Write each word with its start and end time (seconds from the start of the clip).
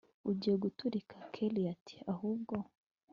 ugiye 0.29 0.55
guturika 0.63 1.15
kellia 1.33 1.69
ati 1.75 1.95
ahubwo 2.13 2.55